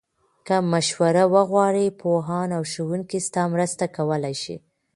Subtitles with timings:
[0.47, 4.55] که مشوره وغواړې، پوهان او ښوونکي ستا مرسته کولای شي.